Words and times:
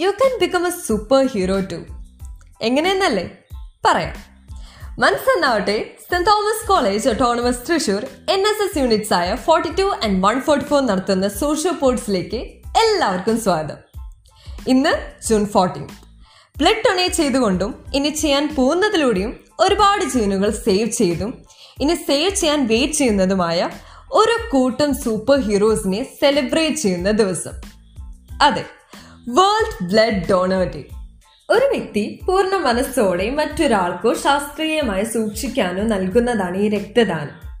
You 0.00 0.08
can 0.10 0.38
become 0.40 0.66
a 0.66 0.70
super 0.70 1.26
hero 1.26 1.60
too 1.60 1.76
എങ്ങനെയെന്നല്ലേ? 2.62 3.38
പറയാം. 3.84 4.16
മനസ്സെന്നാവട്ടെ 4.98 5.96
saint 6.10 6.26
Thomas 6.26 6.68
college 6.68 7.08
autonomous 7.08 7.70
Thrissur 7.70 8.06
N 8.30 8.40
S 8.40 8.62
S 8.62 8.78
units 8.78 9.14
ആയ 9.14 9.34
forty 9.34 9.70
two 9.78 9.82
and 9.82 10.24
one 10.24 10.40
forty 10.40 10.66
four 10.66 10.86
നടത്തുന്ന 10.86 11.28
social 11.28 11.72
പോർട്സിലേക്ക് 11.72 12.36
എല്ലാവർക്കും 12.82 13.40
സ്വാഗതം. 13.40 13.76
ഇന്ന് 14.68 15.22
June 15.28 15.46
fourteen 15.46 15.88
blood 16.56 16.84
donate 16.86 17.14
ചെയ്തുകൊണ്ടും 17.14 17.84
ഇനി 17.94 18.08
ചെയ്യാൻ 18.08 18.54
പോകുന്നതിലൂടെയും 18.54 19.44
ഒരുപാട് 19.60 20.04
ജീവനുകൾ 20.04 20.50
സേവ് 20.50 20.90
ചെയ്തും 20.90 21.44
ഇനി 21.80 21.94
സേവ് 21.94 22.34
ചെയ്യാൻ 22.34 22.66
വെയിറ്റ് 22.66 22.94
ചെയ്യുന്നതുമായ 22.94 23.70
ഒരു 24.12 24.50
കൂട്ടം 24.50 24.94
സൂപ്പർ 24.94 25.40
ഹീറോസിനെ 25.40 26.02
സെലിബ്രേറ്റ് 26.02 26.76
ചെയ്യുന്ന 26.76 27.10
ദിവസം. 27.10 27.52
അതെ 28.42 28.64
വേൾഡ് 29.28 29.90
ബ്ലഡ് 29.90 30.28
ഡോണർ 30.30 30.64
ഡേ 30.64 30.84
ഒരു 31.50 31.64
വ്യക്തി 31.64 32.20
പൂർണ 32.28 32.56
മനസ്സോടെ 32.56 33.30
മറ്റൊരാൾക്കോ 33.30 34.14
ശാസ്ത്രീയമായി 34.14 35.04
സൂക്ഷിക്കാനോ 35.04 35.82
നൽകുന്നതാണ് 35.82 36.56
ഈ 36.56 36.68
രക്തദാനം. 36.68 37.60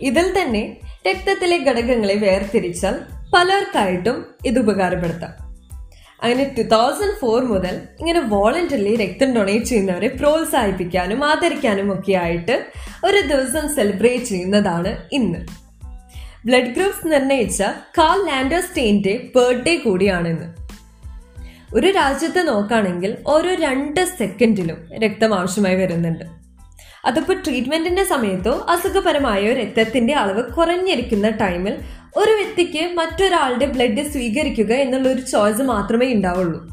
ഇതിൽ 0.00 0.40
തന്നെ 0.40 0.76
രക്തത്തിലെ 1.08 1.56
ഘടകങ്ങളെ 1.56 2.14
വേർതിരിച്ചാൽ 2.14 2.94
പലർക്കായിട്ടും 3.34 4.26
ഇത് 4.46 4.58
ഉപകാരപ്പെടുത്താം. 4.58 5.30
അങ്ങനെ 6.22 6.54
ടു 6.58 6.62
തൗസൻഡ് 6.62 7.18
ഫോർ 7.20 7.44
മുതൽ 7.44 7.80
ഇങ്ങനെ 7.98 8.20
വോളണ്ടറിലി 8.20 8.96
രക്തം 8.96 9.34
ഡൊണേറ്റ് 9.34 9.64
ചെയ്യുന്നവരെ 9.64 10.08
പ്രോത്സാഹിപ്പിക്കാനും 10.08 11.24
ആദരിക്കാനും 11.24 11.92
ഒക്കെ 11.92 12.12
ആയിട്ട് 12.12 12.66
ഒരു 13.04 13.20
ദിവസം 13.20 13.74
സെലിബ്രേറ്റ് 13.74 14.24
ചെയ്യുന്നതാണ് 14.24 14.96
ഇന്ന്. 15.12 15.38
ബ്ലഡ് 16.46 16.74
ഗ്രൂപ്പ്സ് 16.74 17.12
നിർണയിച്ച 17.12 17.62
കാൾ 17.98 18.26
ലാൻഡർസ്റ്റെയിന്റെ 18.26 19.30
ബർത്ത്ഡേ 19.36 19.76
കൂടിയാണിന്ന് 19.76 20.61
ഒരു 21.74 21.90
രാജ്യത്തെ 21.90 22.40
നോക്കുകയാണെങ്കിൽ 22.40 23.16
ഓരോ 23.26 23.54
രണ്ട് 23.54 24.04
സെക്കൻഡിലും 24.04 24.98
രക്തം 24.98 25.38
ആവശ്യമായി 25.38 25.74
വരുന്നുണ്ട്. 25.74 26.24
അതിപ്പോൾ 27.04 27.42
ട്രീറ്റ്മെന്റിന്റെ 27.42 28.04
സമയത്തോ 28.04 28.66
അസുഖപരമായോ 28.68 29.52
രക്തത്തിന്റെ 29.52 30.14
അളവ് 30.14 30.52
കുറഞ്ഞിരിക്കുന്ന 30.52 31.28
ടൈമിൽ 31.28 31.78
ഒരു 32.16 32.30
വ്യക്തിക്ക് 32.30 32.94
മറ്റൊരാളുടെ 32.94 33.66
ബ്ലഡ് 33.66 34.10
സ്വീകരിക്കുക 34.10 34.72
എന്നുള്ള 34.72 35.08
ഒരു 35.08 35.20
ചോയ്സ് 35.20 35.62
മാത്രമേ 35.62 36.12
ഉണ്ടാവുള്ളൂ. 36.12 36.68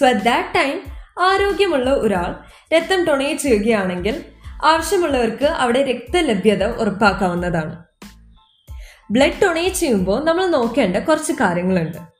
സോ 0.00 0.06
അറ്റ് 0.06 0.20
ദാറ്റ് 0.20 0.58
ടൈം 0.58 0.80
ആരോഗ്യമുള്ള 1.22 1.90
ഒരാൾ 1.90 2.34
രക്തം 2.74 3.06
ഡൊണേറ്റ് 3.06 3.40
ചെയ്യുകയാണെങ്കിൽ 3.40 4.24
ആവശ്യമുള്ളവർക്ക് 4.64 5.44
അവിടെ 5.44 5.82
രക്തലഭ്യത 5.82 6.64
ഉറപ്പാക്കാവുന്നതാണ്. 6.64 7.84
ബ്ലഡ് 9.10 9.42
ഡൊണേറ്റ് 9.42 9.76
ചെയ്യുമ്പോൾ 9.76 10.24
നമ്മൾ 10.24 10.46
നോക്കേണ്ട 10.46 10.96
കുറച്ച് 10.96 11.32
കാര്യങ്ങളുണ്ട്. 11.32 12.15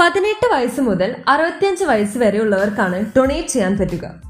പതിനെട്ട് 0.00 0.54
വയസ്സ് 0.54 0.80
മുതൽ 0.80 1.16
അറുപത്തിയഞ്ച് 1.28 1.84
വയസ്സ് 1.84 2.18
വരെയുള്ളവർക്കാണ് 2.18 3.06
ഡൊണേറ്റ് 3.16 3.48
ചെയ്യാൻ 3.48 3.78
പറ്റുക. 3.78 4.22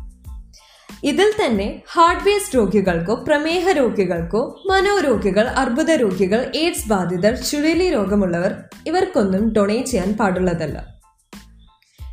ഇതിൽ 1.05 1.33
തന്നെ 1.45 1.83
ഹാർട്ട് 1.93 2.25
ബേസ്ഡ് 2.25 2.55
രോഗികൾക്കോ 2.55 3.15
പ്രമേഹ 3.15 3.71
രോഗികൾക്കോ 3.71 4.63
മനോരോഗികൾ 4.67 5.49
അർബുദ 5.49 5.91
രോഗികൾ 5.91 6.53
എയ്ഡ്സ് 6.55 6.89
ബാധിതർ 6.89 7.35
ചുഴലി 7.35 7.91
രോഗമുള്ളവർ 7.91 8.55
ഇവർക്കൊന്നും 8.87 9.53
ഡൊണേറ്റ് 9.53 9.89
ചെയ്യാൻ 9.89 10.17
പാടുള്ളതല്ല. 10.17 10.87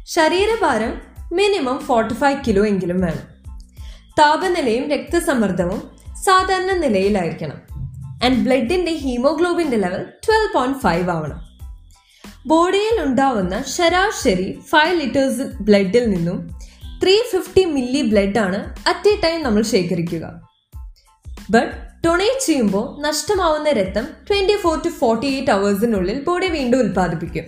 ശരീരഭാരം 0.06 1.02
മിനിമം 1.34 1.80
ഫോർട്ടി 1.80 2.14
ഫൈവ് 2.14 2.44
കിലോ 2.48 2.66
എങ്കിലും 2.66 3.02
വേണം. 3.02 3.54
താപനിലയും 4.20 4.90
രക്തസമ്മർദ്ദവും 4.90 5.92
സാധാരണ 6.26 6.72
നിലയിലായിരിക്കണം. 6.72 7.62
ആൻഡ് 8.24 8.46
ബ്ലഡിന്റെ 8.46 8.94
ഹീമോഗ്ലോബിന്റെ 8.94 9.78
ലെവൽ 9.78 10.06
ട്വൽവ് 10.28 10.54
പോയിന്റ് 10.54 10.80
ഫൈവ് 10.80 11.10
ആവണം. 11.10 11.47
ബോഡിയിൽ 12.48 13.02
ഉണ്ടാവുന്ന 13.02 13.64
ശരാശരി 13.78 14.59
ഫൈവ് 14.70 15.02
ലിറ്റേഴ്സ് 15.02 15.64
ബ്ലഡിൽ 15.64 16.10
നിന്നും 16.10 16.60
ത്രീ 17.04 17.17
ഫിഫ്റ്റി 17.32 17.66
മില്ലി 17.66 18.02
ബ്ലഡ് 18.02 18.38
ആണ് 18.38 18.76
അറ്റ് 18.88 19.10
എ 19.10 19.22
ടൈം 19.22 19.44
നമ്മൾ 19.44 19.61
ശേഖരിക്കുക. 19.61 20.42
ബട്ട് 21.49 21.72
ഡൊണേറ്റ് 22.05 22.45
ചെയ്യുമ്പോൾ 22.45 23.02
നഷ്ടമാവുന്ന 23.02 23.72
രക്തം 23.72 24.08
twenty 24.30 24.54
four 24.54 24.82
to 24.86 24.89
forty 24.89 25.26
eight 25.26 25.52
അവേഴ്സിനുള്ളിൽ 25.52 26.23
body 26.23 26.48
വീണ്ടും 26.48 26.80
ഉൽപ്പാദിപ്പിക്കും. 26.80 27.44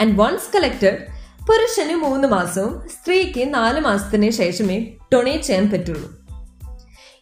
ആൻഡ് 0.00 0.20
വൺസ് 0.20 0.56
കളക്റ്റഡ് 0.56 1.06
പുരുഷന് 1.46 1.94
മൂന്ന് 1.94 2.28
മാസവും 2.28 2.88
സ്ത്രീക്ക് 2.88 3.54
നാല് 3.54 3.80
മാസത്തിന് 3.80 4.30
ശേഷമേ 4.30 4.86
ഡൊണേറ്റ് 5.12 5.44
ചെയ്യാൻ 5.44 5.70
പറ്റുള്ളൂ. 5.70 6.20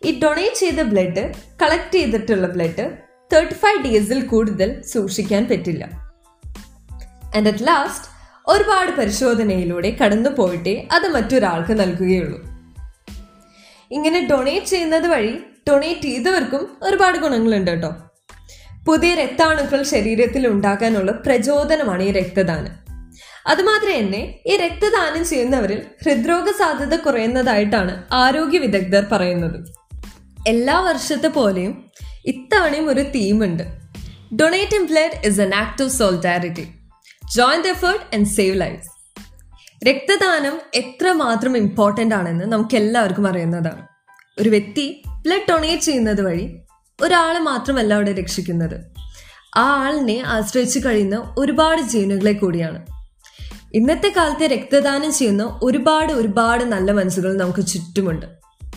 ഈ 0.04 0.20
ഡൊണേറ്റ് 0.20 0.56
ചെയ്ത 0.56 0.82
ബ്ലഡ് 0.82 1.32
കളക്ട് 1.62 1.92
ചെയ്തിട്ടുള്ള 1.92 2.47
ബ്ലഡ് 2.47 2.91
തേർട്ടി 3.32 3.54
ഫൈവ് 3.54 3.84
ഡേയ്സിൽ 3.84 4.26
കൂടുതൽ 4.26 4.82
സൂക്ഷിക്കാൻ 4.82 5.48
പറ്റില്ല. 5.48 6.07
ആൻഡ് 7.37 7.49
അറ്റ് 7.49 7.66
ലാസ്റ്റ് 7.66 8.06
ഒരുപാട് 8.47 8.97
പരിശോധനയിലൂടെ 8.97 9.91
കടന്നു 9.91 10.31
പോയിട്ടേ 10.31 10.89
അത് 10.93 11.09
മറ്റൊരാൾക്ക് 11.09 11.81
നൽകുകയുള്ളൂ. 11.81 12.43
ഇങ്ങനെ 13.91 14.28
ഡൊണേറ്റ് 14.31 14.66
ചെയ്യുന്നത് 14.66 15.06
വഴി 15.06 15.39
ഡൊണേറ്റ് 15.69 16.00
ചെയ്തവർക്കും 16.00 16.77
ഒരുപാട് 16.83 17.19
ഗുണങ്ങളുണ്ട് 17.19 17.71
കേട്ടോ. 17.71 17.94
പുതിയ 18.89 19.15
രക്താണുക്കൾ 19.15 19.83
ശരീരത്തിൽ 19.83 20.49
ഉണ്ടാക്കാനുള്ള 20.49 21.12
പ്രചോദനമാണ് 21.12 22.03
ഈ 22.03 22.12
രക്തദാനം. 22.12 22.72
അതുമാത്രം 23.47 23.99
തന്നെ 23.99 24.39
ഈ 24.47 24.56
രക്തദാനം 24.56 25.25
ചെയ്യുന്നവരിൽ 25.25 25.83
ഹൃദ്രോഗ 26.05 26.50
സാധ്യത 26.50 26.97
കുറയുന്നതായിട്ടാണ് 26.97 28.05
ആരോഗ്യ 28.12 28.59
വിദഗ്ധർ 28.59 29.06
പറയുന്നത്. 29.12 29.66
എല്ലാ 30.49 30.81
വർഷത്തെ 30.81 31.28
പോലെയും 31.28 31.91
ഇത്തവണയും 32.25 32.89
ഒരു 32.89 33.00
തീമുണ്ട് 33.00 33.62
donating 34.34 34.89
blood 34.89 35.27
is 35.27 35.41
an 35.41 35.55
act 35.55 35.83
of 35.83 35.93
solidarity 35.93 36.69
join 37.37 37.62
the 37.62 37.66
effort 37.66 38.16
and 38.16 38.27
save 38.27 38.61
life 38.61 38.87
രക്തദാനം 39.87 40.61
എത്രമാത്രം 40.75 41.56
ഇമ്പോർട്ടന്റ് 41.56 42.15
ആണെന്ന് 42.15 42.44
നമുക്ക് 42.44 42.77
എല്ലാവർക്കും 42.77 43.27
അറിയുന്നതാണ്. 43.27 43.87
ഒരു 44.39 44.49
വ്യക്തി 44.49 45.03
ബ്ലഡ് 45.22 45.50
ഡൊണേറ്റ് 45.50 45.83
ചെയ്യുന്നത് 45.83 46.21
വഴി 46.21 46.59
ഒരാളെ 47.03 47.39
മാത്രമല്ല 47.39 47.94
അവിടെ 47.94 48.12
രക്ഷിക്കുന്നത്. 48.12 48.81
ആ 49.56 49.87
ആളിനെ 49.87 50.22
ആശ്രയിച്ച് 50.27 50.78
കഴിയുന്ന 50.87 51.34
ഒരുപാട് 51.39 51.83
ജീവനുകളെ 51.83 52.33
കൂടിയാണ്. 52.33 52.87
ഇന്നത്തെ 53.75 54.12
കാലത്തെ 54.16 54.47
രക്തദാനം 54.47 55.12
ചെയ്യുന്ന 55.12 55.60
ഒരുപാട് 55.62 56.12
ഒരുപാട് 56.12 56.65
നല്ല 56.65 56.93
മനസ്സുകൾ 56.93 57.37
നമുക്ക് 57.37 57.66
ചുറ്റുമുണ്ട്. 57.66 58.27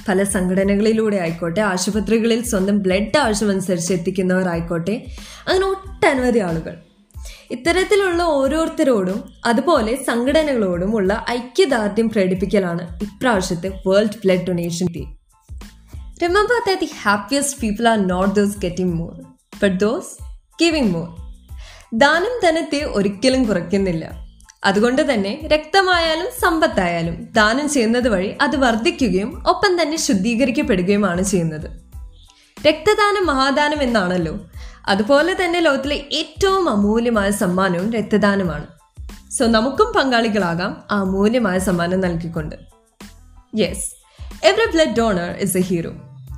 പല 0.08 0.24
സംഘടനകളിലൂടെ 0.24 1.18
ആയിക്കോട്ടെ 1.18 1.62
ആശുപത്രികളിൽ 1.62 2.44
സ്വന്തം 2.44 2.82
ബ്ലഡ് 2.82 3.18
ആവശ്യമനുസരിച്ച് 3.18 3.94
എത്തിക്കുന്നവരായിക്കോട്ടെ 3.94 5.06
അങ്ങനെ 5.48 5.66
ഒട്ടനവധി 5.66 6.40
ആളുകൾ. 6.40 6.78
ഇത്തരത്തിലുള്ള 7.52 8.24
ഓരോരുത്തരോടും 8.24 9.34
അതുപോലെ 9.46 10.04
സംഘടനകളോടും 10.04 10.96
ഉള്ള 10.96 11.26
ഐക്യദാർഢ്യം 11.30 12.10
പ്രകടിപ്പിക്കലാണ് 12.10 13.00
ഇപ്രാവശ്യത്തെ 13.02 13.70
world 13.88 14.18
blood 14.26 14.48
donation 14.48 14.86
day 14.86 15.02
remember 16.24 16.62
that 16.68 16.80
the 16.80 16.90
happiest 17.02 17.62
people 17.62 17.88
are 17.88 18.08
not 18.08 18.36
those 18.36 18.58
getting 18.60 18.96
more 18.96 19.22
but 19.64 19.80
those 19.80 20.24
giving 20.62 20.92
more 20.92 21.08
ദാനം 21.94 22.40
ധനത്തെ 22.44 22.84
ഒരിക്കലും 22.84 23.44
കുറയ്ക്കുന്നില്ല. 23.44 24.12
അതുകൊണ്ട് 24.64 25.14
തന്നെ 25.14 25.48
രക്തമായാലും 25.48 26.28
സമ്പത്തായാലും 26.42 27.28
ദാനം 27.32 27.70
ചെയ്യുന്നത് 27.70 28.08
വഴി 28.08 28.30
അത് 28.42 28.56
വർദ്ധിക്കുകയും 28.56 29.44
ഒപ്പം 29.48 29.82
തന്നെ 29.82 29.98
ശുദ്ധീകരിക്കപ്പെടുകയുമാണ് 29.98 31.22
ചെയ്യുന്നത്. 31.22 31.70
രക്തദാനം 32.68 33.28
മഹാദാനം 33.28 33.84
എന്നാണല്ലോ 33.84 34.40
അതുപോലെ 34.90 35.34
തന്നെ 35.34 35.60
ലോകത്തിലെ 35.62 35.98
ഏറ്റവും 36.20 36.70
അമൂല്യമായ 36.70 37.30
സമ്മാനവും 37.32 37.90
രക്തദാനമാണ് 37.92 38.68
സോ 39.38 39.46
നമുക്കും 39.48 39.90
പങ്കാളികളാകാം 39.94 40.72
ആ 40.92 40.98
അമൂല്യമായ 41.02 41.58
സമ്മാനം 41.60 42.00
നൽകിക്കൊണ്ട് 42.00 42.56
yes 43.54 43.88
every 44.44 44.68
blood 44.72 44.96
donor 44.98 45.32
is 45.38 45.58
a 45.58 45.62
hero 45.62 45.94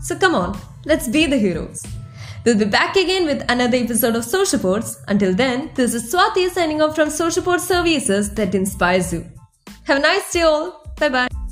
so 0.09 0.15
come 0.23 0.35
on 0.43 0.53
let's 0.85 1.09
be 1.09 1.25
the 1.25 1.37
heroes 1.37 1.83
We'll 2.45 2.57
be 2.57 2.65
back 2.65 2.97
again 2.97 3.25
with 3.25 3.49
another 3.49 3.77
episode 3.77 4.15
of 4.15 4.25
Social 4.25 4.59
Ports. 4.59 4.97
Until 5.07 5.33
then, 5.33 5.71
this 5.75 5.93
is 5.93 6.13
Swati 6.13 6.49
signing 6.49 6.81
off 6.81 6.93
from 6.93 7.09
Social 7.09 7.41
Port 7.41 7.61
Services 7.61 8.33
that 8.35 8.53
inspires 8.53 9.13
you. 9.13 9.23
Have 9.85 9.97
a 9.97 10.01
nice 10.01 10.33
day 10.33 10.41
all. 10.43 10.83
Bye 10.99 11.09
bye. 11.09 11.42